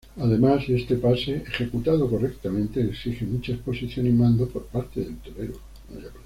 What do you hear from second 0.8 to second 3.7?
pase, ejecutado correctamente, exige mucha